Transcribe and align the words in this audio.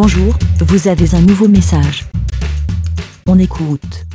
Bonjour, 0.00 0.32
vous 0.60 0.86
avez 0.86 1.12
un 1.16 1.20
nouveau 1.20 1.48
message. 1.48 2.04
On 3.26 3.36
écoute. 3.36 4.06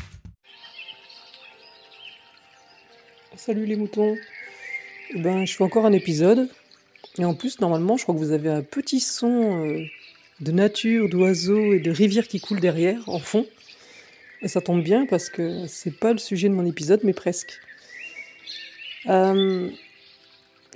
Salut 3.36 3.65
les 3.65 3.76
moutons. 3.76 4.15
Eh 5.13 5.19
Ben, 5.19 5.46
je 5.46 5.54
fais 5.54 5.63
encore 5.65 5.85
un 5.85 5.92
épisode. 5.92 6.47
Et 7.17 7.26
en 7.26 7.33
plus, 7.33 7.60
normalement, 7.60 7.97
je 7.97 8.04
crois 8.04 8.15
que 8.15 8.19
vous 8.22 8.31
avez 8.31 8.47
un 8.47 8.62
petit 8.62 9.01
son 9.01 9.65
euh, 9.65 9.83
de 10.40 10.54
nature, 10.54 11.10
d'oiseaux 11.10 11.74
et 11.74 11.81
de 11.81 11.92
rivières 11.92 12.29
qui 12.29 12.40
coulent 12.40 12.62
derrière, 12.62 13.02
en 13.10 13.20
fond. 13.20 13.46
Et 14.42 14.47
ça 14.47 14.62
tombe 14.62 14.84
bien 14.84 15.06
parce 15.06 15.28
que 15.28 15.68
c'est 15.68 16.00
pas 16.00 16.13
le 16.13 16.20
sujet 16.20 16.48
de 16.48 16.54
mon 16.54 16.66
épisode, 16.66 17.02
mais 17.04 17.12
presque. 17.12 17.59
Euh, 19.08 19.70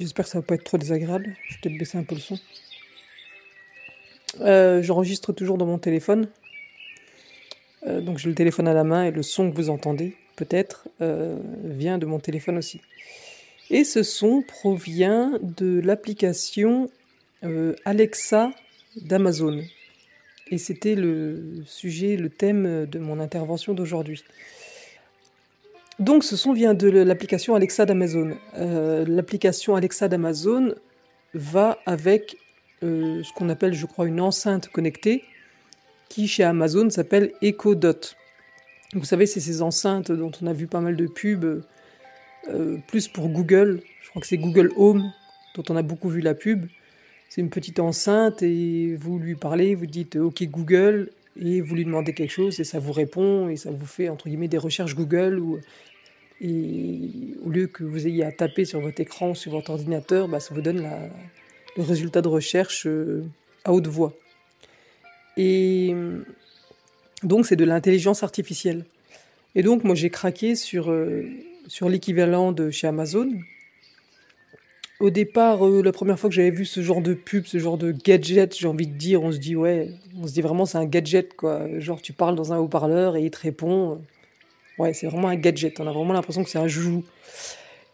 J'espère 0.02 0.26
que 0.26 0.32
ça 0.32 0.40
va 0.40 0.46
pas 0.46 0.56
être 0.56 0.66
trop 0.66 0.78
désagréable. 0.78 1.34
Je 1.48 1.54
vais 1.54 1.60
peut-être 1.62 1.80
baisser 1.80 1.98
un 1.98 2.04
peu 2.04 2.16
le 2.16 2.22
son. 2.22 2.38
Euh, 4.42 4.82
J'enregistre 4.82 5.34
toujours 5.34 5.58
dans 5.58 5.66
mon 5.66 5.78
téléphone. 5.78 6.28
Euh, 7.86 8.02
donc 8.02 8.18
j'ai 8.18 8.30
le 8.30 8.36
téléphone 8.36 8.68
à 8.68 8.74
la 8.74 8.84
main 8.84 9.06
et 9.06 9.12
le 9.12 9.24
son 9.24 9.52
que 9.52 9.56
vous 9.56 9.70
entendez, 9.70 10.16
peut-être, 10.36 10.88
euh, 11.02 11.38
vient 11.64 11.98
de 11.98 12.06
mon 12.06 12.20
téléphone 12.20 12.58
aussi. 12.58 12.82
Et 13.70 13.84
ce 13.84 14.04
son 14.04 14.42
provient 14.42 15.34
de 15.42 15.82
l'application 15.84 16.90
Alexa 17.86 18.52
d'Amazon. 19.02 19.62
Et 20.50 20.58
c'était 20.58 20.96
le 20.96 21.64
sujet, 21.66 22.16
le 22.16 22.30
thème 22.30 22.86
de 22.86 23.00
mon 23.00 23.20
intervention 23.20 23.74
d'aujourd'hui. 23.74 24.24
Donc 26.00 26.24
ce 26.24 26.36
son 26.36 26.54
vient 26.54 26.74
de 26.74 26.88
l'application 26.88 27.56
Alexa 27.56 27.86
d'Amazon. 27.86 28.38
L'application 28.56 29.76
Alexa 29.76 30.08
d'Amazon 30.08 30.74
va 31.34 31.78
avec 31.86 32.38
euh, 32.84 33.24
ce 33.24 33.34
qu'on 33.34 33.50
appelle, 33.50 33.74
je 33.74 33.86
crois, 33.86 34.08
une 34.08 34.22
enceinte 34.22 34.70
connectée 34.70 35.24
qui 36.10 36.28
chez 36.28 36.44
Amazon 36.44 36.90
s'appelle 36.90 37.34
Echo 37.42 37.76
Dot. 37.76 38.16
Vous 38.94 39.04
savez, 39.04 39.26
c'est 39.26 39.40
ces 39.40 39.62
enceintes 39.62 40.12
dont 40.12 40.32
on 40.42 40.48
a 40.48 40.54
vu 40.54 40.68
pas 40.68 40.80
mal 40.80 40.96
de 40.96 41.08
pubs, 41.08 41.64
euh, 42.50 42.78
plus 42.88 43.08
pour 43.08 43.30
Google. 43.30 43.82
Je 44.02 44.10
crois 44.10 44.22
que 44.22 44.28
c'est 44.28 44.38
Google 44.38 44.72
Home 44.78 45.12
dont 45.56 45.64
on 45.70 45.76
a 45.76 45.82
beaucoup 45.82 46.10
vu 46.10 46.22
la 46.22 46.34
pub. 46.34 46.66
C'est 47.30 47.42
une 47.42 47.50
petite 47.50 47.80
enceinte 47.80 48.42
et 48.42 48.96
vous 48.96 49.20
lui 49.20 49.36
parlez, 49.36 49.76
vous 49.76 49.86
dites 49.86 50.16
OK 50.16 50.42
Google 50.44 51.12
et 51.40 51.60
vous 51.60 51.76
lui 51.76 51.84
demandez 51.84 52.14
quelque 52.14 52.32
chose 52.32 52.60
et 52.60 52.64
ça 52.64 52.80
vous 52.80 52.94
répond 52.94 53.50
et 53.50 53.58
ça 53.58 53.70
vous 53.70 53.86
fait 53.86 54.08
entre 54.08 54.30
guillemets 54.30 54.48
des 54.48 54.58
recherches 54.58 54.96
Google 54.96 55.40
ou 55.40 55.60
et 56.40 57.36
au 57.44 57.50
lieu 57.50 57.68
que 57.68 57.84
vous 57.84 58.08
ayez 58.08 58.24
à 58.24 58.32
taper 58.32 58.64
sur 58.64 58.80
votre 58.80 59.02
écran, 59.02 59.34
sur 59.34 59.52
votre 59.52 59.72
ordinateur, 59.72 60.28
bah, 60.28 60.40
ça 60.40 60.54
vous 60.54 60.62
donne 60.62 60.84
la, 60.84 61.00
le 61.78 61.84
résultat 61.84 62.22
de 62.22 62.28
recherche 62.28 62.88
euh, 62.88 63.24
à 63.64 63.72
haute 63.72 63.88
voix. 63.88 64.14
Et 65.38 65.96
donc 67.24 67.46
c'est 67.46 67.56
de 67.56 67.64
l'intelligence 67.64 68.24
artificielle. 68.24 68.86
Et 69.56 69.64
donc 69.64 69.84
moi 69.84 69.96
j'ai 69.96 70.10
craqué 70.10 70.56
sur, 70.56 70.92
euh, 70.92 71.24
sur 71.68 71.90
l'équivalent 71.90 72.52
de 72.52 72.70
chez 72.70 72.88
Amazon. 72.88 73.30
Au 75.00 75.12
départ, 75.12 75.66
euh, 75.66 75.84
la 75.84 75.92
première 75.92 76.20
fois 76.20 76.30
que 76.30 76.36
j'avais 76.36 76.50
vu 76.50 76.66
ce 76.66 76.82
genre 76.82 77.02
de 77.02 77.14
pub, 77.14 77.46
ce 77.46 77.60
genre 77.60 77.78
de 77.78 77.92
gadget, 77.92 78.58
j'ai 78.58 78.68
envie 78.68 78.88
de 78.88 78.96
dire, 78.96 79.22
on 79.22 79.32
se 79.32 79.38
dit 79.38 79.56
ouais, 79.56 79.92
on 80.20 80.26
se 80.26 80.34
dit 80.34 80.42
vraiment 80.42 80.66
c'est 80.66 80.80
un 80.80 80.86
gadget 80.86 81.36
quoi. 81.36 81.68
Genre 81.80 82.02
tu 82.02 82.14
parles 82.14 82.36
dans 82.36 82.52
un 82.52 82.58
haut-parleur 82.58 83.16
et 83.16 83.24
il 83.24 83.32
te 83.32 83.40
répond. 83.40 84.02
Ouais, 84.80 84.94
c'est 84.94 85.08
vraiment 85.08 85.28
un 85.28 85.36
gadget. 85.36 85.80
On 85.80 85.88
a 85.88 85.92
vraiment 85.92 86.14
l'impression 86.14 86.44
que 86.44 86.50
c'est 86.50 86.60
un 86.60 86.68
joujou. 86.68 87.04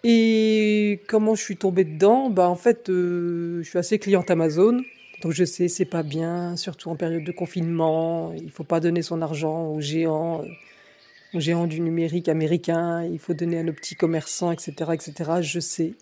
Et 0.03 0.99
comment 1.07 1.33
je 1.33 1.41
suis 1.41 1.55
tombée 1.55 1.85
dedans? 1.85 2.29
Bah 2.29 2.49
en 2.49 2.55
fait, 2.55 2.89
euh, 2.89 3.63
je 3.63 3.69
suis 3.69 3.79
assez 3.79 3.99
cliente 3.99 4.29
Amazon. 4.29 4.81
Donc 5.21 5.31
je 5.31 5.45
sais, 5.45 5.69
c'est 5.69 5.85
pas 5.85 6.03
bien, 6.03 6.57
surtout 6.57 6.89
en 6.89 6.97
période 6.97 7.23
de 7.23 7.31
confinement. 7.31 8.33
Il 8.33 8.51
faut 8.51 8.65
pas 8.65 8.81
donner 8.81 9.01
son 9.01 9.21
argent 9.21 9.67
aux 9.67 9.79
géants, 9.79 10.41
euh, 10.41 11.37
aux 11.37 11.39
géants 11.39 11.67
du 11.67 11.79
numérique 11.79 12.27
américain. 12.27 13.05
Il 13.05 13.19
faut 13.19 13.33
donner 13.33 13.59
à 13.59 13.63
nos 13.63 13.71
petits 13.71 13.95
commerçants, 13.95 14.51
etc., 14.51 14.73
etc. 14.93 15.31
Je 15.41 15.61
sais, 15.61 15.93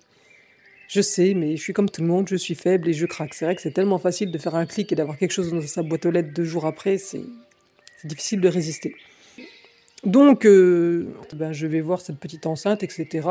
je 0.87 1.01
sais, 1.01 1.35
mais 1.35 1.55
je 1.55 1.61
suis 1.61 1.73
comme 1.73 1.89
tout 1.89 2.01
le 2.01 2.07
monde. 2.07 2.27
Je 2.27 2.37
suis 2.37 2.55
faible 2.55 2.89
et 2.89 2.93
je 2.93 3.05
craque. 3.05 3.35
C'est 3.35 3.45
vrai 3.45 3.55
que 3.55 3.61
c'est 3.61 3.71
tellement 3.71 3.99
facile 3.99 4.31
de 4.31 4.37
faire 4.39 4.55
un 4.55 4.65
clic 4.65 4.91
et 4.91 4.95
d'avoir 4.95 5.15
quelque 5.19 5.31
chose 5.31 5.51
dans 5.51 5.61
sa 5.61 5.83
boîte 5.83 6.07
aux 6.07 6.11
lettres 6.11 6.33
deux 6.33 6.45
jours 6.45 6.65
après. 6.65 6.97
C'est 6.97 7.21
difficile 8.03 8.41
de 8.41 8.47
résister. 8.47 8.95
Donc, 10.03 10.45
euh, 10.47 11.13
ben, 11.35 11.53
je 11.53 11.67
vais 11.67 11.81
voir 11.81 12.01
cette 12.01 12.17
petite 12.17 12.47
enceinte, 12.47 12.81
etc. 12.81 13.27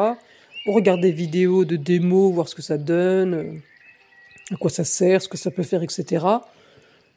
On 0.66 0.72
regarde 0.72 1.00
des 1.00 1.12
vidéos 1.12 1.64
de 1.64 1.76
démos, 1.76 2.32
voir 2.32 2.48
ce 2.48 2.54
que 2.54 2.62
ça 2.62 2.78
donne, 2.78 3.34
euh, 3.34 3.52
à 4.52 4.56
quoi 4.56 4.70
ça 4.70 4.84
sert, 4.84 5.22
ce 5.22 5.28
que 5.28 5.38
ça 5.38 5.50
peut 5.50 5.62
faire, 5.62 5.82
etc. 5.82 6.26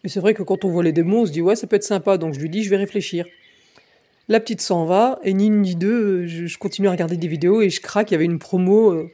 Et 0.03 0.09
c'est 0.09 0.19
vrai 0.19 0.33
que 0.33 0.43
quand 0.43 0.65
on 0.65 0.69
voit 0.69 0.83
les 0.83 0.91
démos, 0.91 1.23
on 1.23 1.25
se 1.25 1.31
dit 1.31 1.41
ouais, 1.41 1.55
ça 1.55 1.67
peut 1.67 1.75
être 1.75 1.83
sympa. 1.83 2.17
Donc 2.17 2.33
je 2.33 2.39
lui 2.39 2.49
dis, 2.49 2.63
je 2.63 2.69
vais 2.69 2.77
réfléchir. 2.77 3.25
La 4.29 4.39
petite 4.39 4.61
s'en 4.61 4.85
va, 4.85 5.19
et 5.23 5.33
ni 5.33 5.47
une 5.47 5.61
ni 5.61 5.75
deux, 5.75 6.25
je, 6.27 6.45
je 6.45 6.57
continue 6.57 6.87
à 6.87 6.91
regarder 6.91 7.17
des 7.17 7.27
vidéos 7.27 7.61
et 7.61 7.69
je 7.69 7.81
craque. 7.81 8.11
Il 8.11 8.13
y 8.13 8.15
avait 8.15 8.25
une 8.25 8.39
promo. 8.39 8.91
euh, 8.91 9.11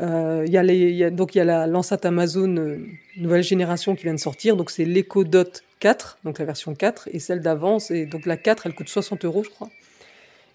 euh, 0.00 0.44
y 0.46 0.58
a 0.58 0.62
les, 0.62 1.10
donc 1.10 1.34
il 1.34 1.38
y 1.38 1.40
a 1.40 1.66
l'enceinte 1.66 2.04
Amazon 2.04 2.54
euh, 2.56 2.78
nouvelle 3.16 3.42
génération 3.42 3.94
qui 3.94 4.04
vient 4.04 4.14
de 4.14 4.20
sortir. 4.20 4.56
Donc 4.56 4.70
c'est 4.70 4.84
l'Echo 4.84 5.24
Dot 5.24 5.62
4, 5.80 6.18
donc 6.24 6.38
la 6.38 6.44
version 6.44 6.74
4, 6.74 7.08
et 7.12 7.18
celle 7.18 7.40
d'avant, 7.40 7.78
c'est 7.78 8.06
donc 8.06 8.26
la 8.26 8.36
4, 8.36 8.66
elle 8.66 8.74
coûte 8.74 8.88
60 8.88 9.24
euros, 9.24 9.42
je 9.44 9.50
crois. 9.50 9.70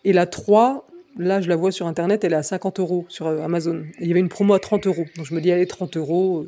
Et 0.03 0.13
la 0.13 0.25
3, 0.25 0.87
là, 1.17 1.41
je 1.41 1.49
la 1.49 1.55
vois 1.55 1.71
sur 1.71 1.87
internet, 1.87 2.23
elle 2.23 2.33
est 2.33 2.37
à 2.37 2.43
50 2.43 2.79
euros 2.79 3.05
sur 3.09 3.27
euh, 3.27 3.41
Amazon. 3.43 3.83
Il 3.99 4.07
y 4.07 4.11
avait 4.11 4.19
une 4.19 4.29
promo 4.29 4.53
à 4.53 4.59
30 4.59 4.87
euros. 4.87 5.05
Donc 5.15 5.25
je 5.25 5.33
me 5.33 5.41
dis, 5.41 5.51
allez, 5.51 5.67
30 5.67 5.97
euros. 5.97 6.47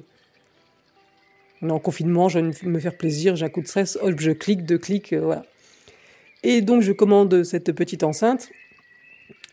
On 1.62 1.70
est 1.70 1.72
en 1.72 1.80
confinement, 1.80 2.28
je 2.30 2.40
vais 2.40 2.52
me 2.64 2.80
faire 2.80 2.98
plaisir, 2.98 3.36
j'ai 3.36 3.46
un 3.46 3.50
coup 3.50 3.62
de 3.62 3.68
stress, 3.68 3.98
hop, 4.02 4.20
je 4.20 4.32
clique, 4.32 4.66
deux 4.66 4.78
clics, 4.78 5.14
euh, 5.14 5.22
voilà. 5.22 5.44
Et 6.44 6.62
donc 6.62 6.82
je 6.82 6.92
commande 6.92 7.44
cette 7.44 7.72
petite 7.72 8.04
enceinte. 8.04 8.50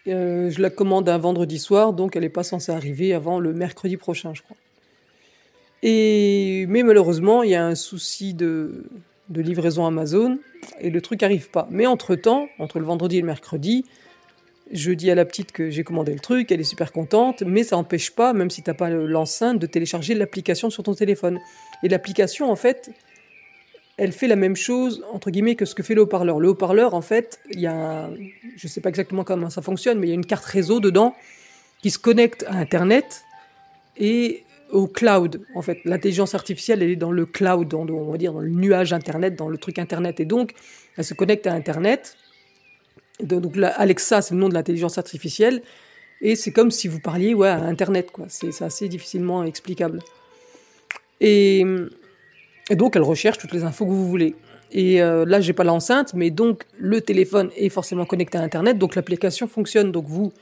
Euh, 0.09 0.50
je 0.50 0.60
la 0.60 0.71
commande 0.71 1.09
un 1.09 1.19
vendredi 1.19 1.59
soir, 1.59 1.92
donc 1.92 2.16
elle 2.16 2.22
n'est 2.22 2.28
pas 2.28 2.42
censée 2.42 2.72
arriver 2.72 3.15
avant 3.15 3.38
le 3.38 3.53
mercredi 3.53 3.97
prochain, 3.97 4.34
je 4.34 4.42
crois. 4.42 4.56
Et 5.82 6.66
mais 6.69 6.82
malheureusement, 6.82 7.42
il 7.42 7.50
y 7.50 7.54
a 7.54 7.65
un 7.65 7.77
souci 7.77 8.34
de, 8.34 8.87
de 9.28 9.41
livraison 9.41 9.87
Amazon 9.87 10.38
et 10.81 10.91
le 10.91 11.00
truc 11.00 11.22
arrive 11.22 11.50
pas. 11.50 11.69
Mais 11.71 11.87
entre-temps, 11.87 12.48
entre 12.59 12.81
le 12.81 12.84
vendredi 12.84 13.19
et 13.19 13.21
le 13.21 13.27
mercredi, 13.27 13.84
je 14.72 14.92
dis 14.92 15.10
à 15.10 15.14
la 15.14 15.25
petite 15.25 15.53
que 15.53 15.70
j'ai 15.70 15.82
commandé 15.84 16.12
le 16.12 16.20
truc, 16.20 16.53
elle 16.53 16.60
est 16.60 16.64
super 16.64 16.92
contente, 16.92 17.42
mais 17.47 17.64
ça 17.64 17.76
n'empêche 17.76 18.10
pas, 18.12 18.32
même 18.32 18.50
si 18.50 18.62
t'as 18.62 18.75
pas 18.75 18.88
le- 18.91 19.06
l'enceinte, 19.06 19.58
de 19.58 19.66
télécharger 19.66 20.14
l'application 20.14 20.70
sur 20.70 20.82
ton 20.82 20.94
téléphone. 20.94 21.41
Et 21.82 21.88
l'application, 21.88 22.50
en 22.50 22.56
fait, 22.56 22.91
elle 23.97 24.12
fait 24.12 24.28
la 24.28 24.36
même 24.36 24.56
chose, 24.56 25.04
entre 25.12 25.30
guillemets, 25.30 25.56
que 25.56 25.64
ce 25.64 25.75
que 25.75 25.82
fait 25.82 25.94
le 25.94 26.03
haut-parleur. 26.03 26.41
Le 26.41 26.48
haut-parleur, 26.48 26.94
en 26.94 27.03
fait, 27.03 27.41
il 27.50 27.60
y 27.60 27.66
a, 27.66 28.04
un- 28.06 28.10
je 28.56 28.69
sais 28.69 28.80
pas 28.80 28.88
exactement 28.88 29.25
comment 29.25 29.50
ça 29.50 29.60
fonctionne, 29.62 29.98
mais 29.98 30.06
il 30.06 30.10
y 30.10 30.12
a 30.12 30.16
une 30.16 30.25
carte 30.26 30.44
réseau 30.44 30.80
dedans 30.80 31.14
qui 31.82 31.91
se 31.91 31.98
connecte 31.98 32.44
à 32.48 32.54
Internet 32.54 33.25
et 33.98 34.44
au 34.70 34.86
cloud. 34.86 35.42
En 35.54 35.62
fait, 35.62 35.78
l'intelligence 35.84 36.34
artificielle, 36.34 36.82
elle 36.82 36.91
est 36.91 36.97
dans 36.97 37.10
le 37.10 37.26
cloud, 37.26 37.66
dans 37.69 37.86
on 37.88 38.12
va 38.12 38.19
dire 38.19 38.32
dans 38.32 38.41
le 38.41 38.48
nuage 38.50 38.92
Internet, 38.92 39.34
dans 39.34 39.48
le 39.48 39.59
truc 39.59 39.78
Internet. 39.78 40.20
Et 40.20 40.25
donc, 40.25 40.54
elle 40.97 41.04
se 41.04 41.14
connecte 41.14 41.47
à 41.47 41.53
Internet. 41.53 42.16
Donc, 43.22 43.56
Alexa, 43.76 44.22
c'est 44.22 44.34
le 44.34 44.41
nom 44.41 44.48
de 44.48 44.54
l'intelligence 44.54 44.98
artificielle. 44.98 45.62
Et 46.20 46.36
c'est 46.36 46.53
comme 46.53 46.70
si 46.70 46.88
vous 46.88 47.00
parliez 47.00 47.34
ouais, 47.34 47.48
à 47.48 47.62
Internet. 47.62 48.10
C'est 48.28 48.62
assez 48.62 48.88
difficilement 48.88 49.44
explicable. 49.44 50.00
Et, 51.20 51.64
donc, 52.70 52.97
elle 52.97 53.03
recherche 53.03 53.38
toutes 53.38 53.53
les 53.53 53.64
infos 53.64 53.84
que 53.84 53.91
vous 53.91 54.09
voulez. 54.09 54.34
Et 54.72 55.03
euh, 55.03 55.25
là, 55.25 55.41
j'ai 55.41 55.53
pas 55.53 55.64
l'enceinte, 55.64 56.14
mais 56.14 56.30
donc 56.30 56.64
le 56.78 57.00
téléphone 57.00 57.50
est 57.56 57.70
forcément 57.70 58.04
connecté 58.04 58.38
à 58.38 58.42
Internet, 58.42 58.78
donc 58.78 58.94
l'application 58.94 59.48
fonctionne. 59.48 59.91
Donc 59.91 60.06
vous 60.06 60.32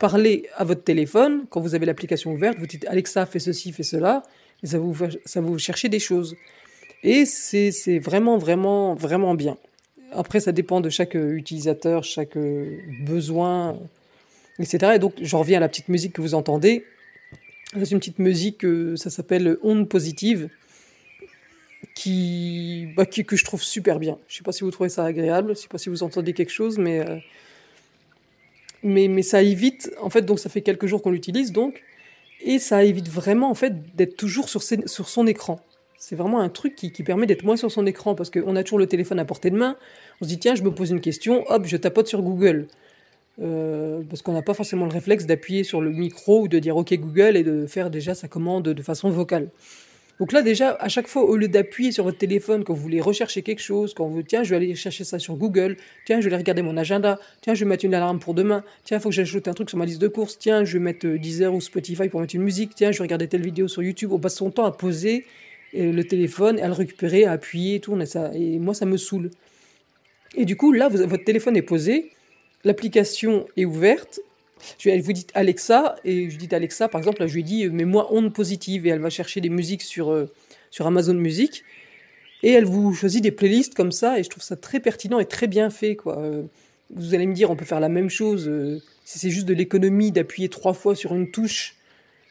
parlez 0.00 0.48
à 0.56 0.64
votre 0.64 0.82
téléphone 0.82 1.44
quand 1.48 1.60
vous 1.60 1.76
avez 1.76 1.86
l'application 1.86 2.32
ouverte, 2.32 2.58
vous 2.58 2.66
dites 2.66 2.86
Alexa, 2.88 3.24
fais 3.26 3.38
ceci, 3.38 3.72
fais 3.72 3.84
cela, 3.84 4.24
et 4.64 4.66
ça 4.66 4.78
vous 4.78 4.96
ça 5.24 5.40
vous 5.40 5.58
chercher 5.58 5.88
des 5.88 6.00
choses. 6.00 6.34
Et 7.04 7.24
c'est 7.24 7.98
vraiment, 8.00 8.38
vraiment, 8.38 8.94
vraiment 8.94 9.34
bien. 9.34 9.56
Après, 10.12 10.40
ça 10.40 10.52
dépend 10.52 10.80
de 10.80 10.88
chaque 10.90 11.16
euh, 11.16 11.32
utilisateur, 11.36 12.02
chaque 12.04 12.36
euh, 12.36 12.78
besoin, 13.02 13.78
etc. 14.58 14.92
Et 14.96 14.98
donc, 14.98 15.14
j'en 15.20 15.40
reviens 15.40 15.58
à 15.58 15.60
la 15.60 15.68
petite 15.68 15.88
musique 15.88 16.12
que 16.14 16.20
vous 16.22 16.34
entendez. 16.34 16.84
C'est 17.74 17.90
une 17.90 17.98
petite 17.98 18.18
musique, 18.18 18.64
euh, 18.64 18.96
ça 18.96 19.10
s'appelle 19.10 19.58
Onde 19.62 19.88
Positive, 19.88 20.48
qui, 21.94 22.88
bah, 22.96 23.04
qui- 23.06 23.24
que 23.24 23.36
je 23.36 23.44
trouve 23.44 23.62
super 23.62 23.98
bien. 23.98 24.18
Je 24.28 24.36
sais 24.36 24.42
pas 24.42 24.52
si 24.52 24.64
vous 24.64 24.70
trouvez 24.70 24.88
ça 24.88 25.04
agréable, 25.04 25.54
je 25.54 25.60
sais 25.60 25.68
pas 25.68 25.78
si 25.78 25.88
vous 25.90 26.02
entendez 26.02 26.32
quelque 26.32 26.50
chose, 26.52 26.78
mais, 26.78 27.04
mais, 28.82 29.08
mais 29.08 29.22
ça 29.22 29.42
évite, 29.42 29.90
en 30.00 30.08
fait, 30.10 30.22
donc 30.22 30.38
ça 30.38 30.48
fait 30.48 30.62
quelques 30.62 30.86
jours 30.86 31.02
qu'on 31.02 31.10
l'utilise, 31.10 31.52
donc, 31.52 31.82
et 32.40 32.58
ça 32.58 32.84
évite 32.84 33.08
vraiment, 33.08 33.50
en 33.50 33.54
fait, 33.54 33.94
d'être 33.96 34.16
toujours 34.16 34.48
sur, 34.48 34.62
ses- 34.62 34.86
sur 34.86 35.08
son 35.08 35.26
écran. 35.26 35.60
C'est 35.98 36.16
vraiment 36.16 36.40
un 36.40 36.48
truc 36.48 36.74
qui, 36.74 36.92
qui 36.92 37.02
permet 37.02 37.26
d'être 37.26 37.42
moins 37.42 37.56
sur 37.56 37.70
son 37.70 37.84
écran, 37.86 38.14
parce 38.14 38.30
qu'on 38.30 38.56
a 38.56 38.62
toujours 38.62 38.78
le 38.78 38.86
téléphone 38.86 39.18
à 39.18 39.24
portée 39.24 39.50
de 39.50 39.56
main, 39.56 39.76
on 40.20 40.24
se 40.24 40.28
dit, 40.28 40.38
tiens, 40.38 40.54
je 40.54 40.62
me 40.62 40.70
pose 40.70 40.90
une 40.90 41.00
question, 41.00 41.44
hop, 41.48 41.66
je 41.66 41.76
tapote 41.76 42.06
sur 42.06 42.22
Google. 42.22 42.68
Euh, 43.40 44.02
parce 44.08 44.22
qu'on 44.22 44.32
n'a 44.32 44.42
pas 44.42 44.54
forcément 44.54 44.86
le 44.86 44.92
réflexe 44.92 45.26
d'appuyer 45.26 45.62
sur 45.62 45.80
le 45.80 45.90
micro 45.90 46.42
ou 46.42 46.48
de 46.48 46.58
dire 46.58 46.76
OK 46.76 46.92
Google 46.94 47.36
et 47.36 47.44
de 47.44 47.66
faire 47.66 47.88
déjà 47.88 48.14
sa 48.14 48.26
commande 48.26 48.64
de 48.64 48.82
façon 48.82 49.10
vocale. 49.10 49.48
Donc 50.18 50.32
là, 50.32 50.42
déjà, 50.42 50.70
à 50.80 50.88
chaque 50.88 51.06
fois, 51.06 51.22
au 51.22 51.36
lieu 51.36 51.46
d'appuyer 51.46 51.92
sur 51.92 52.02
votre 52.02 52.18
téléphone 52.18 52.64
quand 52.64 52.74
vous 52.74 52.82
voulez 52.82 53.00
rechercher 53.00 53.42
quelque 53.42 53.62
chose, 53.62 53.94
quand 53.94 54.08
vous, 54.08 54.24
tiens, 54.24 54.42
je 54.42 54.50
vais 54.50 54.56
aller 54.56 54.74
chercher 54.74 55.04
ça 55.04 55.20
sur 55.20 55.36
Google, 55.36 55.76
tiens, 56.06 56.20
je 56.20 56.24
vais 56.24 56.34
aller 56.34 56.42
regarder 56.42 56.62
mon 56.62 56.76
agenda, 56.76 57.20
tiens, 57.40 57.54
je 57.54 57.64
vais 57.64 57.68
mettre 57.68 57.84
une 57.84 57.94
alarme 57.94 58.18
pour 58.18 58.34
demain, 58.34 58.64
tiens, 58.82 58.98
il 58.98 59.00
faut 59.00 59.10
que 59.10 59.14
j'ajoute 59.14 59.46
un 59.46 59.52
truc 59.52 59.68
sur 59.68 59.78
ma 59.78 59.84
liste 59.84 60.00
de 60.00 60.08
courses, 60.08 60.36
tiens, 60.36 60.64
je 60.64 60.72
vais 60.72 60.82
mettre 60.82 61.06
euh, 61.06 61.18
Deezer 61.18 61.54
ou 61.54 61.60
Spotify 61.60 62.08
pour 62.08 62.20
mettre 62.20 62.34
une 62.34 62.42
musique, 62.42 62.74
tiens, 62.74 62.90
je 62.90 62.98
vais 62.98 63.04
regarder 63.04 63.28
telle 63.28 63.42
vidéo 63.42 63.68
sur 63.68 63.84
YouTube. 63.84 64.10
On 64.12 64.18
passe 64.18 64.34
son 64.34 64.50
temps 64.50 64.64
à 64.64 64.72
poser 64.72 65.24
le 65.72 66.02
téléphone, 66.02 66.58
à 66.60 66.66
le 66.66 66.72
récupérer, 66.72 67.24
à 67.24 67.32
appuyer 67.32 67.80
tout. 67.80 67.98
Ça, 68.06 68.30
et 68.34 68.58
moi, 68.58 68.74
ça 68.74 68.86
me 68.86 68.96
saoule. 68.96 69.30
Et 70.34 70.44
du 70.44 70.56
coup, 70.56 70.72
là, 70.72 70.88
votre 70.88 71.24
téléphone 71.24 71.56
est 71.56 71.62
posé, 71.62 72.10
l'application 72.64 73.46
est 73.56 73.64
ouverte, 73.64 74.20
elle 74.84 75.00
vous 75.00 75.12
dit 75.12 75.26
Alexa, 75.34 75.96
et 76.04 76.30
je 76.30 76.36
dis 76.36 76.54
Alexa, 76.54 76.88
par 76.88 77.00
exemple, 77.00 77.20
là, 77.20 77.26
je 77.26 77.34
lui 77.34 77.44
dis, 77.44 77.68
mets-moi 77.68 78.12
onde 78.12 78.32
positive, 78.32 78.86
et 78.86 78.90
elle 78.90 79.00
va 79.00 79.10
chercher 79.10 79.40
des 79.40 79.48
musiques 79.48 79.82
sur, 79.82 80.10
euh, 80.10 80.30
sur 80.70 80.86
Amazon 80.86 81.14
Music, 81.14 81.64
et 82.42 82.50
elle 82.50 82.64
vous 82.64 82.92
choisit 82.94 83.22
des 83.22 83.30
playlists 83.30 83.74
comme 83.74 83.92
ça, 83.92 84.18
et 84.18 84.22
je 84.22 84.28
trouve 84.28 84.42
ça 84.42 84.56
très 84.56 84.80
pertinent 84.80 85.18
et 85.18 85.26
très 85.26 85.46
bien 85.46 85.70
fait, 85.70 85.96
quoi. 85.96 86.18
Euh, 86.18 86.42
vous 86.94 87.14
allez 87.14 87.26
me 87.26 87.34
dire, 87.34 87.50
on 87.50 87.56
peut 87.56 87.64
faire 87.64 87.80
la 87.80 87.88
même 87.88 88.10
chose, 88.10 88.48
euh, 88.48 88.80
si 89.04 89.18
c'est 89.18 89.30
juste 89.30 89.46
de 89.46 89.54
l'économie 89.54 90.12
d'appuyer 90.12 90.48
trois 90.48 90.74
fois 90.74 90.94
sur 90.94 91.14
une 91.14 91.30
touche, 91.30 91.76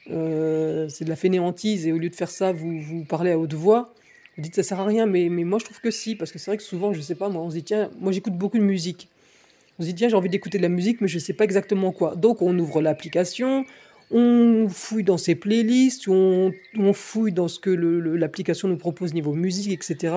c'est 0.09 1.04
de 1.04 1.09
la 1.09 1.15
fainéantise, 1.15 1.88
et 1.88 1.94
au 1.94 1.98
lieu 1.98 2.09
de 2.09 2.15
faire 2.15 2.30
ça, 2.30 2.51
vous, 2.51 2.80
vous 2.80 3.04
parlez 3.04 3.31
à 3.31 3.39
haute 3.39 3.54
voix. 3.54 3.94
Vous 4.36 4.44
dites 4.44 4.56
ça 4.56 4.63
sert 4.63 4.80
à 4.80 4.86
rien, 4.86 5.06
mais, 5.07 5.30
mais 5.30 5.44
moi 5.44 5.57
je 5.59 5.65
trouve 5.65 5.80
que 5.81 5.89
si, 5.92 6.15
parce 6.15 6.31
que 6.31 6.38
c'est 6.38 6.51
vrai 6.51 6.57
que 6.57 6.63
souvent, 6.63 6.94
je 6.94 7.01
sais 7.01 7.15
pas, 7.15 7.27
moi 7.30 7.42
on 7.42 7.50
se 7.50 7.56
dit 7.56 7.63
tiens, 7.63 7.89
moi 8.00 8.12
j'écoute 8.12 8.33
beaucoup 8.33 8.59
de 8.59 8.63
musique. 8.63 9.09
On 9.80 9.83
se 9.83 9.88
dit, 9.88 9.95
tiens, 9.95 10.09
j'ai 10.09 10.15
envie 10.15 10.30
d'écouter 10.30 10.57
de 10.57 10.63
la 10.63 10.69
musique, 10.69 11.01
mais 11.01 11.07
je 11.07 11.19
sais 11.19 11.33
pas 11.33 11.44
exactement 11.44 11.92
quoi. 11.92 12.15
Donc, 12.15 12.42
on 12.42 12.57
ouvre 12.57 12.81
l'application, 12.81 13.63
on 14.09 14.68
fouille 14.69 15.04
dans 15.04 15.18
ses 15.18 15.36
playlists, 15.36 16.07
on, 16.07 16.51
on 16.77 16.94
fouille 16.94 17.31
dans 17.31 17.48
ce 17.48 17.59
que 17.59 17.69
l'application 17.69 18.68
nous 18.68 18.77
propose 18.77 19.13
niveau 19.13 19.33
musique, 19.33 19.71
etc. 19.71 20.15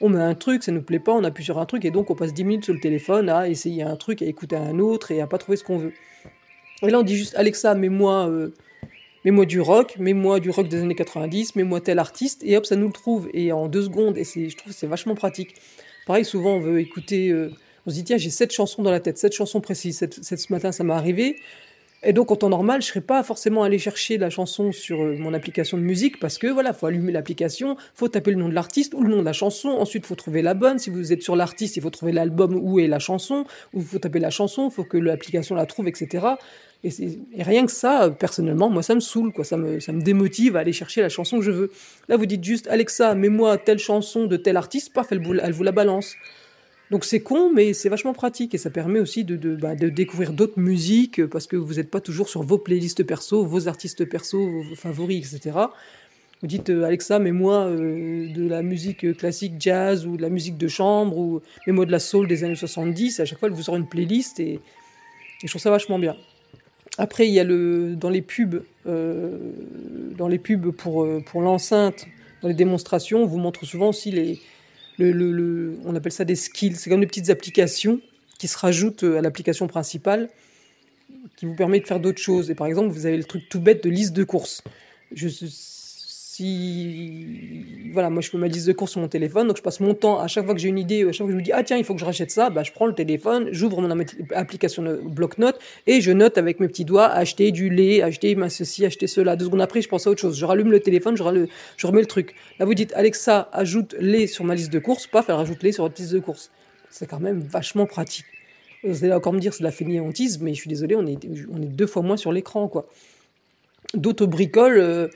On 0.00 0.08
met 0.08 0.20
un 0.20 0.34
truc, 0.34 0.62
ça 0.62 0.72
ne 0.72 0.78
nous 0.78 0.82
plaît 0.82 1.00
pas, 1.00 1.12
on 1.12 1.24
appuie 1.24 1.44
sur 1.44 1.58
un 1.58 1.66
truc, 1.66 1.84
et 1.84 1.90
donc 1.90 2.10
on 2.10 2.14
passe 2.14 2.32
10 2.32 2.44
minutes 2.44 2.64
sur 2.64 2.72
le 2.72 2.80
téléphone 2.80 3.28
à 3.28 3.48
essayer 3.48 3.82
un 3.82 3.96
truc, 3.96 4.22
à 4.22 4.26
écouter 4.26 4.56
un 4.56 4.78
autre, 4.78 5.10
et 5.10 5.20
à 5.20 5.26
pas 5.26 5.38
trouver 5.38 5.56
ce 5.56 5.64
qu'on 5.64 5.78
veut. 5.78 5.92
Et 6.82 6.90
là, 6.90 7.00
on 7.00 7.02
dit 7.02 7.16
juste, 7.16 7.34
Alexa, 7.36 7.74
mets-moi 7.74 8.28
euh, 8.28 8.54
mets-moi 9.24 9.46
du 9.46 9.60
rock, 9.60 9.96
mets-moi 9.98 10.40
du 10.40 10.50
rock 10.50 10.68
des 10.68 10.80
années 10.80 10.94
90, 10.94 11.56
mets-moi 11.56 11.80
tel 11.80 11.98
artiste, 11.98 12.42
et 12.44 12.56
hop, 12.56 12.66
ça 12.66 12.76
nous 12.76 12.86
le 12.86 12.92
trouve, 12.92 13.28
et 13.32 13.52
en 13.52 13.68
deux 13.68 13.82
secondes, 13.82 14.16
et 14.18 14.24
je 14.24 14.56
trouve 14.56 14.72
que 14.72 14.78
c'est 14.78 14.86
vachement 14.86 15.14
pratique. 15.14 15.54
Pareil, 16.06 16.24
souvent, 16.24 16.54
on 16.54 16.60
veut 16.60 16.80
écouter... 16.80 17.30
Euh, 17.30 17.50
on 17.86 17.90
se 17.90 17.96
dit, 17.96 18.04
tiens, 18.04 18.16
j'ai 18.16 18.30
sept 18.30 18.52
chansons 18.52 18.82
dans 18.82 18.90
la 18.90 19.00
tête, 19.00 19.18
sept 19.18 19.34
chansons 19.34 19.60
précises. 19.60 19.98
Cette, 19.98 20.22
ce 20.22 20.52
matin, 20.52 20.72
ça 20.72 20.84
m'est 20.84 20.94
arrivé. 20.94 21.36
Et 22.02 22.12
donc, 22.12 22.30
en 22.30 22.36
temps 22.36 22.48
normal, 22.48 22.82
je 22.82 22.86
ne 22.86 22.88
serais 22.90 23.00
pas 23.00 23.22
forcément 23.22 23.62
allé 23.62 23.78
chercher 23.78 24.18
la 24.18 24.28
chanson 24.28 24.72
sur 24.72 25.02
euh, 25.02 25.16
mon 25.18 25.32
application 25.32 25.78
de 25.78 25.82
musique 25.82 26.18
parce 26.20 26.36
que 26.36 26.46
voilà, 26.46 26.72
faut 26.72 26.86
allumer 26.86 27.12
l'application, 27.12 27.76
faut 27.94 28.08
taper 28.08 28.30
le 28.30 28.36
nom 28.36 28.48
de 28.48 28.54
l'artiste 28.54 28.94
ou 28.94 29.02
le 29.02 29.08
nom 29.08 29.20
de 29.20 29.24
la 29.24 29.32
chanson. 29.32 29.68
Ensuite, 29.68 30.04
faut 30.04 30.14
trouver 30.14 30.42
la 30.42 30.54
bonne. 30.54 30.78
Si 30.78 30.90
vous 30.90 31.12
êtes 31.12 31.22
sur 31.22 31.34
l'artiste, 31.34 31.76
il 31.76 31.82
faut 31.82 31.90
trouver 31.90 32.12
l'album 32.12 32.58
où 32.60 32.78
est 32.78 32.86
la 32.86 32.98
chanson, 32.98 33.44
ou 33.72 33.80
faut 33.80 33.98
taper 33.98 34.18
la 34.18 34.30
chanson, 34.30 34.68
faut 34.70 34.84
que 34.84 34.98
l'application 34.98 35.54
la 35.54 35.66
trouve, 35.66 35.88
etc. 35.88 36.26
Et, 36.84 37.18
rien 37.42 37.66
que 37.66 37.72
ça, 37.72 38.10
personnellement, 38.10 38.70
moi, 38.70 38.82
ça 38.82 38.94
me 38.94 39.00
saoule, 39.00 39.32
quoi. 39.32 39.44
Ça 39.44 39.56
me, 39.56 39.80
ça 39.80 39.92
me 39.92 40.02
démotive 40.02 40.56
à 40.56 40.60
aller 40.60 40.72
chercher 40.72 41.00
la 41.00 41.08
chanson 41.08 41.38
que 41.38 41.44
je 41.44 41.50
veux. 41.50 41.70
Là, 42.08 42.16
vous 42.16 42.26
dites 42.26 42.44
juste, 42.44 42.68
Alexa, 42.68 43.14
mets-moi 43.14 43.58
telle 43.58 43.78
chanson 43.78 44.26
de 44.26 44.36
tel 44.36 44.56
artiste, 44.56 44.92
paf, 44.92 45.10
elle 45.10 45.22
elle 45.42 45.52
vous 45.52 45.62
la 45.62 45.72
balance. 45.72 46.14
Donc 46.90 47.04
c'est 47.04 47.20
con, 47.20 47.50
mais 47.52 47.72
c'est 47.72 47.88
vachement 47.88 48.12
pratique 48.12 48.54
et 48.54 48.58
ça 48.58 48.70
permet 48.70 49.00
aussi 49.00 49.24
de, 49.24 49.36
de, 49.36 49.56
bah, 49.56 49.74
découvrir 49.74 50.32
d'autres 50.32 50.60
musiques 50.60 51.18
euh, 51.18 51.26
parce 51.26 51.46
que 51.46 51.56
vous 51.56 51.74
n'êtes 51.74 51.90
pas 51.90 52.00
toujours 52.00 52.28
sur 52.28 52.42
vos 52.42 52.58
playlists 52.58 53.02
perso, 53.02 53.44
vos 53.44 53.68
artistes 53.68 54.04
perso, 54.04 54.38
vos 54.38 54.74
favoris, 54.76 55.32
etc. 55.34 55.58
Vous 56.42 56.46
dites 56.46 56.68
euh, 56.68 56.84
Alexa, 56.84 57.18
mets-moi 57.18 57.64
euh, 57.64 58.32
de 58.32 58.46
la 58.46 58.62
musique 58.62 59.16
classique 59.16 59.54
jazz 59.58 60.06
ou 60.06 60.16
de 60.18 60.22
la 60.22 60.28
musique 60.28 60.58
de 60.58 60.68
chambre 60.68 61.16
ou 61.16 61.40
mets-moi 61.66 61.86
de 61.86 61.90
la 61.90 61.98
soul 61.98 62.28
des 62.28 62.44
années 62.44 62.54
70. 62.54 63.18
À 63.18 63.24
chaque 63.24 63.38
fois, 63.38 63.48
elle 63.48 63.54
vous 63.54 63.62
sort 63.62 63.76
une 63.76 63.88
playlist 63.88 64.38
et, 64.40 64.60
je 65.42 65.48
trouve 65.48 65.60
ça 65.60 65.70
vachement 65.70 65.98
bien. 65.98 66.16
Après, 66.96 67.26
il 67.26 67.34
y 67.34 67.40
a 67.40 67.44
le 67.44 67.96
dans 67.96 68.10
les 68.10 68.22
pubs, 68.22 68.62
dans 68.86 70.28
les 70.28 70.38
pubs 70.38 70.70
pour 70.70 71.08
pour 71.26 71.40
l'enceinte, 71.40 72.06
dans 72.42 72.48
les 72.48 72.54
démonstrations, 72.54 73.22
on 73.22 73.26
vous 73.26 73.38
montre 73.38 73.64
souvent 73.64 73.88
aussi 73.88 74.12
les 74.12 74.40
le, 74.98 75.78
on 75.84 75.94
appelle 75.94 76.12
ça 76.12 76.24
des 76.24 76.36
skills. 76.36 76.76
C'est 76.76 76.90
comme 76.90 77.00
des 77.00 77.06
petites 77.06 77.30
applications 77.30 78.00
qui 78.38 78.48
se 78.48 78.58
rajoutent 78.58 79.04
euh, 79.04 79.18
à 79.18 79.20
l'application 79.20 79.66
principale 79.66 80.28
qui 81.36 81.46
vous 81.46 81.54
permet 81.54 81.80
de 81.80 81.86
faire 81.86 82.00
d'autres 82.00 82.20
choses. 82.20 82.50
Et 82.50 82.54
par 82.54 82.66
exemple, 82.66 82.90
vous 82.90 83.06
avez 83.06 83.16
le 83.16 83.24
truc 83.24 83.48
tout 83.48 83.60
bête 83.60 83.82
de 83.82 83.90
liste 83.90 84.12
de 84.12 84.24
courses. 84.24 84.62
Je, 85.12 85.28
si 86.34 87.92
voilà, 87.92 88.10
moi 88.10 88.20
je 88.20 88.28
fais 88.28 88.38
ma 88.38 88.48
liste 88.48 88.66
de 88.66 88.72
courses 88.72 88.92
sur 88.92 89.00
mon 89.00 89.06
téléphone, 89.06 89.46
donc 89.46 89.56
je 89.56 89.62
passe 89.62 89.78
mon 89.78 89.94
temps 89.94 90.18
à 90.18 90.26
chaque 90.26 90.44
fois 90.44 90.54
que 90.54 90.60
j'ai 90.60 90.68
une 90.68 90.80
idée, 90.80 91.04
à 91.04 91.12
chaque 91.12 91.18
fois 91.18 91.26
que 91.26 91.32
je 91.32 91.36
me 91.36 91.42
dis 91.42 91.52
ah 91.52 91.62
tiens 91.62 91.76
il 91.76 91.84
faut 91.84 91.94
que 91.94 92.00
je 92.00 92.04
rachète 92.04 92.32
ça, 92.32 92.50
bah 92.50 92.64
je 92.64 92.72
prends 92.72 92.86
le 92.86 92.94
téléphone, 92.94 93.48
j'ouvre 93.52 93.80
mon 93.80 94.04
application 94.34 94.82
de 94.82 94.96
bloc-notes 94.96 95.60
et 95.86 96.00
je 96.00 96.10
note 96.10 96.36
avec 96.36 96.58
mes 96.58 96.66
petits 96.66 96.84
doigts 96.84 97.06
acheter 97.06 97.52
du 97.52 97.70
lait, 97.70 98.02
acheter 98.02 98.36
ceci, 98.48 98.84
acheter 98.84 99.06
cela. 99.06 99.36
Deux 99.36 99.44
secondes 99.44 99.60
après 99.60 99.80
je 99.80 99.88
pense 99.88 100.08
à 100.08 100.10
autre 100.10 100.20
chose, 100.20 100.36
je 100.36 100.44
rallume 100.44 100.72
le 100.72 100.80
téléphone, 100.80 101.16
je, 101.16 101.22
remets 101.22 102.00
le 102.00 102.06
truc. 102.06 102.34
Là 102.58 102.66
vous 102.66 102.74
dites 102.74 102.92
Alexa 102.94 103.48
ajoute 103.52 103.94
lait 104.00 104.26
sur 104.26 104.44
ma 104.44 104.56
liste 104.56 104.72
de 104.72 104.80
courses, 104.80 105.06
paf 105.06 105.28
elle 105.28 105.36
rajoute 105.36 105.62
lait 105.62 105.72
sur 105.72 105.84
votre 105.84 106.00
liste 106.00 106.14
de 106.14 106.18
courses. 106.18 106.50
C'est 106.90 107.06
quand 107.06 107.20
même 107.20 107.40
vachement 107.40 107.86
pratique. 107.86 108.26
Vous 108.82 109.04
allez 109.04 109.14
encore 109.14 109.34
me 109.34 109.40
dire 109.40 109.54
c'est 109.54 109.60
de 109.60 109.68
la 109.68 109.72
fainéantise, 109.72 110.40
mais 110.40 110.52
je 110.52 110.60
suis 110.60 110.68
désolé, 110.68 110.96
on 110.96 111.06
est, 111.06 111.18
on 111.52 111.62
est 111.62 111.66
deux 111.66 111.86
fois 111.86 112.02
moins 112.02 112.16
sur 112.16 112.32
l'écran 112.32 112.66
quoi. 112.66 112.88
D'autres 113.94 114.26
bricoles. 114.26 114.78
Euh, 114.80 115.08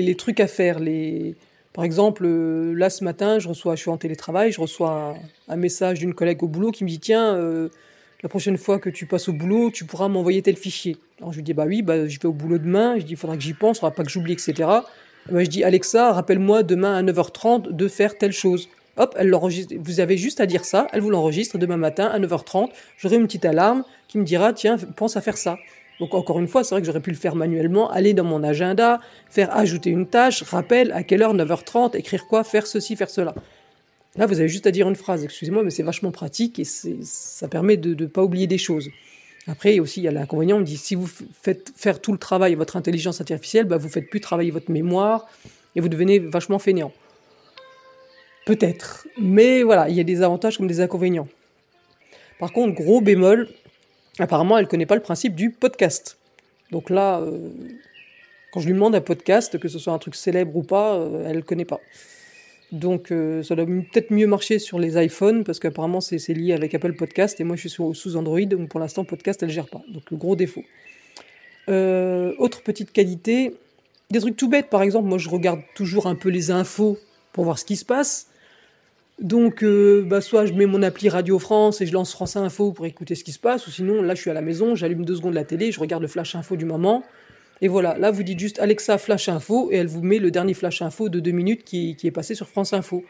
les, 0.00 0.14
trucs 0.14 0.40
à 0.40 0.46
faire. 0.46 0.78
Les... 0.78 1.36
Par 1.72 1.84
exemple, 1.84 2.24
euh, 2.24 2.74
là 2.74 2.90
ce 2.90 3.04
matin, 3.04 3.38
je 3.38 3.48
reçois, 3.48 3.76
je 3.76 3.80
suis 3.80 3.90
en 3.90 3.96
télétravail, 3.96 4.52
je 4.52 4.60
reçois 4.60 5.14
un, 5.48 5.56
message 5.56 5.98
d'une 5.98 6.14
collègue 6.14 6.42
au 6.42 6.48
boulot 6.48 6.70
qui 6.70 6.84
me 6.84 6.88
dit 6.88 7.00
tiens, 7.00 7.34
euh, 7.36 7.68
la 8.22 8.28
prochaine 8.28 8.56
fois 8.56 8.78
que 8.78 8.90
tu 8.90 9.06
passes 9.06 9.28
au 9.28 9.32
boulot, 9.32 9.70
tu 9.70 9.84
pourras 9.84 10.08
m'envoyer 10.08 10.42
tel 10.42 10.56
fichier. 10.56 10.96
Alors 11.18 11.32
je 11.32 11.38
lui 11.38 11.44
dis 11.44 11.54
bah 11.54 11.64
oui, 11.66 11.82
bah, 11.82 12.06
je 12.06 12.18
vais 12.18 12.26
au 12.26 12.32
boulot 12.32 12.58
demain. 12.58 12.98
Je 12.98 13.04
dis 13.04 13.12
il 13.12 13.16
faudra 13.16 13.36
que 13.36 13.42
j'y 13.42 13.54
pense, 13.54 13.78
il 13.78 13.80
faudra 13.80 13.94
pas 13.94 14.04
que 14.04 14.10
j'oublie, 14.10 14.32
etc. 14.32 14.54
Bah, 15.30 15.44
je 15.44 15.48
dis 15.48 15.64
Alexa, 15.64 16.12
rappelle-moi 16.12 16.62
demain 16.62 16.94
à 16.94 17.02
9h30 17.02 17.72
de 17.72 17.88
faire 17.88 18.18
telle 18.18 18.32
chose. 18.32 18.68
Hop, 18.96 19.14
elle 19.18 19.28
l'enregistre. 19.28 19.74
Vous 19.78 20.00
avez 20.00 20.16
juste 20.16 20.40
à 20.40 20.46
dire 20.46 20.64
ça, 20.64 20.86
elle 20.92 21.00
vous 21.00 21.10
l'enregistre 21.10 21.58
demain 21.58 21.78
matin 21.78 22.06
à 22.06 22.18
9h30. 22.18 22.68
J'aurai 22.98 23.16
une 23.16 23.24
petite 23.24 23.44
alarme 23.44 23.84
qui 24.08 24.18
me 24.18 24.24
dira 24.24 24.52
tiens, 24.52 24.76
pense 24.96 25.16
à 25.16 25.20
faire 25.20 25.38
ça. 25.38 25.56
Donc 26.00 26.14
encore 26.14 26.38
une 26.38 26.48
fois, 26.48 26.64
c'est 26.64 26.74
vrai 26.74 26.80
que 26.80 26.86
j'aurais 26.86 27.00
pu 27.00 27.10
le 27.10 27.16
faire 27.16 27.36
manuellement, 27.36 27.90
aller 27.90 28.14
dans 28.14 28.24
mon 28.24 28.42
agenda, 28.42 29.00
faire 29.30 29.54
ajouter 29.56 29.90
une 29.90 30.06
tâche, 30.06 30.42
rappel, 30.42 30.90
à 30.92 31.02
quelle 31.02 31.22
heure 31.22 31.34
9h30, 31.34 31.96
écrire 31.96 32.26
quoi, 32.26 32.44
faire 32.44 32.66
ceci, 32.66 32.96
faire 32.96 33.10
cela. 33.10 33.34
Là, 34.16 34.26
vous 34.26 34.40
avez 34.40 34.48
juste 34.48 34.66
à 34.66 34.70
dire 34.70 34.88
une 34.88 34.96
phrase, 34.96 35.24
excusez-moi, 35.24 35.62
mais 35.62 35.70
c'est 35.70 35.82
vachement 35.82 36.10
pratique 36.10 36.58
et 36.58 36.64
ça 36.64 37.48
permet 37.48 37.76
de 37.76 37.94
ne 37.94 38.06
pas 38.06 38.22
oublier 38.22 38.46
des 38.46 38.58
choses. 38.58 38.90
Après, 39.46 39.80
aussi, 39.80 40.00
il 40.00 40.04
y 40.04 40.08
a 40.08 40.12
l'inconvénient, 40.12 40.58
on 40.58 40.60
dit, 40.60 40.76
si 40.76 40.94
vous 40.94 41.06
faites 41.06 41.72
faire 41.76 42.00
tout 42.00 42.12
le 42.12 42.18
travail 42.18 42.54
votre 42.54 42.76
intelligence 42.76 43.20
artificielle, 43.20 43.64
bah, 43.64 43.76
vous 43.76 43.88
faites 43.88 44.08
plus 44.08 44.20
travailler 44.20 44.50
votre 44.50 44.70
mémoire 44.70 45.26
et 45.74 45.80
vous 45.80 45.88
devenez 45.88 46.18
vachement 46.18 46.58
fainéant. 46.58 46.92
Peut-être. 48.44 49.06
Mais 49.20 49.62
voilà, 49.62 49.88
il 49.88 49.96
y 49.96 50.00
a 50.00 50.04
des 50.04 50.22
avantages 50.22 50.58
comme 50.58 50.66
des 50.66 50.80
inconvénients. 50.80 51.28
Par 52.38 52.52
contre, 52.52 52.74
gros 52.74 53.00
bémol, 53.00 53.48
apparemment, 54.18 54.58
elle 54.58 54.64
ne 54.64 54.70
connaît 54.70 54.86
pas 54.86 54.94
le 54.94 55.02
principe 55.02 55.34
du 55.34 55.50
podcast. 55.50 56.18
Donc 56.70 56.90
là, 56.90 57.20
euh, 57.20 57.50
quand 58.52 58.60
je 58.60 58.66
lui 58.66 58.74
demande 58.74 58.94
un 58.94 59.00
podcast, 59.00 59.58
que 59.58 59.68
ce 59.68 59.78
soit 59.78 59.92
un 59.92 59.98
truc 59.98 60.14
célèbre 60.14 60.56
ou 60.56 60.62
pas, 60.62 60.96
euh, 60.96 61.26
elle 61.28 61.36
ne 61.36 61.42
connaît 61.42 61.64
pas. 61.64 61.80
Donc 62.72 63.12
euh, 63.12 63.42
ça 63.42 63.54
doit 63.54 63.66
peut-être 63.66 64.10
mieux 64.10 64.26
marcher 64.26 64.58
sur 64.58 64.78
les 64.78 65.02
iPhones, 65.02 65.44
parce 65.44 65.58
qu'apparemment 65.58 66.00
c'est 66.00 66.16
lié 66.28 66.54
avec 66.54 66.74
Apple 66.74 66.94
Podcast, 66.94 67.38
et 67.40 67.44
moi 67.44 67.56
je 67.56 67.68
suis 67.68 67.82
sous 67.92 68.16
Android, 68.16 68.40
donc 68.40 68.70
pour 68.70 68.80
l'instant 68.80 69.04
podcast 69.04 69.42
elle 69.42 69.50
ne 69.50 69.54
gère 69.54 69.68
pas. 69.68 69.82
Donc 69.88 70.10
le 70.10 70.16
gros 70.16 70.36
défaut. 70.36 70.64
autre 71.68 72.62
petite 72.62 72.90
qualité, 72.92 73.54
des 74.10 74.20
trucs 74.20 74.36
tout 74.36 74.48
bêtes, 74.48 74.70
par 74.70 74.80
exemple, 74.80 75.06
moi 75.06 75.18
je 75.18 75.28
regarde 75.28 75.60
toujours 75.74 76.06
un 76.06 76.14
peu 76.14 76.30
les 76.30 76.50
infos 76.50 76.98
pour 77.34 77.44
voir 77.44 77.58
ce 77.58 77.66
qui 77.66 77.76
se 77.76 77.84
passe. 77.84 78.31
Donc, 79.22 79.62
euh, 79.62 80.04
bah, 80.04 80.20
soit 80.20 80.46
je 80.46 80.52
mets 80.52 80.66
mon 80.66 80.82
appli 80.82 81.08
Radio 81.08 81.38
France 81.38 81.80
et 81.80 81.86
je 81.86 81.92
lance 81.92 82.10
France 82.10 82.34
Info 82.34 82.72
pour 82.72 82.86
écouter 82.86 83.14
ce 83.14 83.22
qui 83.22 83.30
se 83.30 83.38
passe, 83.38 83.68
ou 83.68 83.70
sinon, 83.70 84.02
là, 84.02 84.16
je 84.16 84.20
suis 84.20 84.30
à 84.30 84.34
la 84.34 84.42
maison, 84.42 84.74
j'allume 84.74 85.04
deux 85.04 85.14
secondes 85.14 85.34
la 85.34 85.44
télé, 85.44 85.70
je 85.70 85.78
regarde 85.78 86.02
le 86.02 86.08
flash 86.08 86.34
info 86.34 86.56
du 86.56 86.64
moment. 86.64 87.04
Et 87.60 87.68
voilà, 87.68 87.96
là, 87.96 88.10
vous 88.10 88.24
dites 88.24 88.40
juste 88.40 88.58
Alexa 88.58 88.98
flash 88.98 89.28
info 89.28 89.68
et 89.70 89.76
elle 89.76 89.86
vous 89.86 90.02
met 90.02 90.18
le 90.18 90.32
dernier 90.32 90.54
flash 90.54 90.82
info 90.82 91.08
de 91.08 91.20
deux 91.20 91.30
minutes 91.30 91.62
qui, 91.62 91.96
est 92.02 92.10
passé 92.10 92.34
sur 92.34 92.48
France 92.48 92.72
Info. 92.72 93.04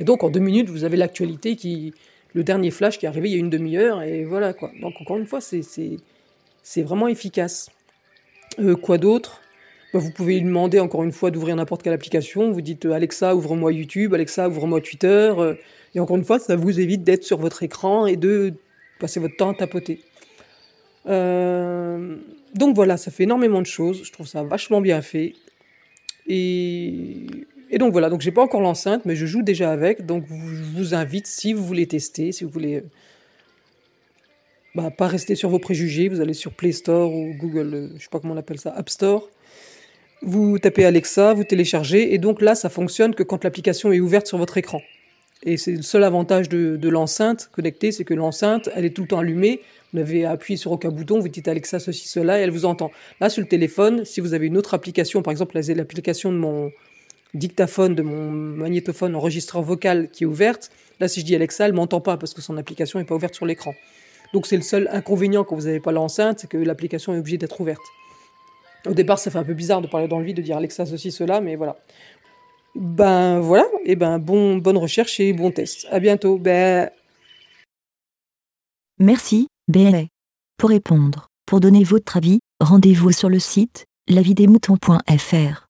Et 0.00 0.04
donc, 0.04 0.24
en 0.24 0.30
deux 0.30 0.40
minutes, 0.40 0.68
vous 0.68 0.82
avez 0.82 0.96
l'actualité 0.96 1.54
qui. 1.56 1.94
Le 2.34 2.42
dernier 2.42 2.70
flash 2.70 2.98
qui 2.98 3.04
est 3.04 3.10
arrivé 3.10 3.28
il 3.28 3.32
y 3.32 3.36
a 3.36 3.38
une 3.38 3.50
demi-heure, 3.50 4.02
et 4.02 4.24
voilà 4.24 4.54
quoi. 4.54 4.72
Donc, 4.80 4.94
encore 5.00 5.18
une 5.18 5.26
fois, 5.26 5.40
c'est 5.42 6.82
vraiment 6.82 7.06
efficace. 7.06 7.70
Euh, 8.58 8.74
quoi 8.74 8.96
d'autre? 8.96 9.42
Vous 9.98 10.10
pouvez 10.10 10.34
lui 10.34 10.42
demander 10.42 10.80
encore 10.80 11.02
une 11.02 11.12
fois 11.12 11.30
d'ouvrir 11.30 11.54
n'importe 11.56 11.82
quelle 11.82 11.92
application. 11.92 12.50
Vous 12.50 12.62
dites 12.62 12.86
euh, 12.86 12.92
Alexa, 12.92 13.36
ouvre-moi 13.36 13.72
YouTube, 13.72 14.14
Alexa, 14.14 14.48
ouvre-moi 14.48 14.80
Twitter. 14.80 15.32
Euh, 15.36 15.54
et 15.94 16.00
encore 16.00 16.16
une 16.16 16.24
fois, 16.24 16.38
ça 16.38 16.56
vous 16.56 16.80
évite 16.80 17.04
d'être 17.04 17.24
sur 17.24 17.38
votre 17.38 17.62
écran 17.62 18.06
et 18.06 18.16
de 18.16 18.54
passer 18.98 19.20
votre 19.20 19.36
temps 19.36 19.50
à 19.50 19.54
tapoter. 19.54 20.00
Euh, 21.06 22.16
donc 22.54 22.74
voilà, 22.74 22.96
ça 22.96 23.10
fait 23.10 23.24
énormément 23.24 23.60
de 23.60 23.66
choses. 23.66 24.02
Je 24.04 24.12
trouve 24.12 24.26
ça 24.26 24.42
vachement 24.42 24.80
bien 24.80 25.02
fait. 25.02 25.34
Et, 26.26 27.26
donc 27.78 27.92
voilà, 27.92 28.08
donc 28.08 28.20
j'ai 28.20 28.30
pas 28.30 28.42
encore 28.42 28.60
l'enceinte, 28.60 29.04
mais 29.04 29.16
je 29.16 29.26
joue 29.26 29.42
déjà 29.42 29.72
avec. 29.72 30.06
Donc 30.06 30.24
je 30.28 30.78
vous 30.78 30.94
invite, 30.94 31.26
si 31.26 31.52
vous 31.52 31.64
voulez 31.64 31.86
tester, 31.86 32.32
si 32.32 32.44
vous 32.44 32.50
voulez 32.50 32.84
bah, 34.74 34.90
pas 34.90 35.08
rester 35.08 35.34
sur 35.34 35.50
vos 35.50 35.58
préjugés, 35.58 36.08
vous 36.08 36.20
allez 36.20 36.34
sur 36.34 36.52
Play 36.52 36.72
Store 36.72 37.12
ou 37.12 37.34
Google, 37.34 37.90
je 37.96 38.02
sais 38.02 38.08
pas 38.10 38.20
comment 38.20 38.34
on 38.34 38.38
appelle 38.38 38.60
ça, 38.60 38.70
App 38.70 38.88
Store. 38.88 39.28
Vous 40.22 40.58
tapez 40.58 40.84
Alexa, 40.84 41.34
vous 41.34 41.44
téléchargez, 41.44 42.14
et 42.14 42.18
donc 42.18 42.40
là, 42.40 42.54
ça 42.54 42.68
fonctionne 42.68 43.14
que 43.14 43.22
quand 43.22 43.42
l'application 43.44 43.92
est 43.92 44.00
ouverte 44.00 44.26
sur 44.26 44.38
votre 44.38 44.56
écran. 44.56 44.80
Et 45.44 45.56
c'est 45.56 45.72
le 45.72 45.82
seul 45.82 46.04
avantage 46.04 46.48
de, 46.48 46.88
l'enceinte 46.88 47.50
connectée, 47.52 47.90
c'est 47.90 48.04
que 48.04 48.14
l'enceinte, 48.14 48.68
elle 48.76 48.84
est 48.84 48.90
tout 48.90 49.02
le 49.02 49.08
temps 49.08 49.18
allumée. 49.18 49.60
Vous 49.92 49.98
avez 49.98 50.24
appuyé 50.24 50.56
sur 50.56 50.70
aucun 50.70 50.90
bouton, 50.90 51.18
vous 51.18 51.28
dites 51.28 51.48
Alexa 51.48 51.80
ceci, 51.80 52.06
cela, 52.06 52.38
et 52.38 52.42
elle 52.42 52.52
vous 52.52 52.64
entend. 52.64 52.92
Là, 53.20 53.28
sur 53.28 53.42
le 53.42 53.48
téléphone, 53.48 54.04
si 54.04 54.20
vous 54.20 54.34
avez 54.34 54.46
une 54.46 54.56
autre 54.56 54.74
application, 54.74 55.22
par 55.22 55.32
exemple 55.32 55.58
l'application 55.58 56.30
de 56.30 56.36
mon, 56.36 56.70
dictaphone 57.34 57.94
de 57.94 58.02
mon 58.02 58.30
magnétophone 58.30 59.14
enregistreur 59.16 59.62
vocal 59.62 60.08
qui 60.10 60.24
est 60.24 60.26
ouverte. 60.26 60.70
Là, 61.00 61.08
si 61.08 61.20
je 61.20 61.24
dis 61.24 61.34
Alexa, 61.34 61.66
elle 61.66 61.72
m'entend 61.72 62.00
pas 62.00 62.16
parce 62.16 62.34
que 62.34 62.42
son 62.42 62.56
application 62.56 62.98
n'est 62.98 63.04
pas 63.04 63.14
ouverte 63.14 63.34
sur 63.34 63.46
l'écran. 63.46 63.74
Donc 64.34 64.46
c'est 64.46 64.56
le 64.56 64.62
seul 64.62 64.88
inconvénient 64.92 65.44
quand 65.44 65.56
vous 65.56 65.66
n'avez 65.66 65.80
pas 65.80 65.92
l'enceinte, 65.92 66.40
c'est 66.40 66.48
que 66.48 66.56
l'application 66.56 67.14
est 67.14 67.18
obligée 67.18 67.38
d'être 67.38 67.60
ouverte. 67.60 67.82
Au 68.86 68.94
départ, 68.94 69.18
ça 69.18 69.30
fait 69.30 69.38
un 69.38 69.44
peu 69.44 69.54
bizarre 69.54 69.80
de 69.80 69.86
parler 69.86 70.08
dans 70.08 70.18
le 70.18 70.24
vide, 70.24 70.36
de 70.36 70.42
dire 70.42 70.56
Alexa 70.56 70.86
ceci, 70.86 71.12
cela, 71.12 71.40
mais 71.40 71.56
voilà. 71.56 71.76
Ben 72.74 73.38
voilà, 73.40 73.66
et 73.84 73.96
ben 73.96 74.18
bon, 74.18 74.56
bonne 74.56 74.78
recherche 74.78 75.20
et 75.20 75.32
bon 75.32 75.50
test. 75.50 75.86
À 75.90 76.00
bientôt. 76.00 76.38
Ben... 76.38 76.90
Merci, 78.98 79.48
BLA. 79.68 80.04
Pour 80.56 80.70
répondre, 80.70 81.28
pour 81.46 81.60
donner 81.60 81.84
votre 81.84 82.16
avis, 82.16 82.40
rendez-vous 82.60 83.12
sur 83.12 83.28
le 83.28 83.38
site 83.38 83.84
lavidemouton.fr. 84.08 85.61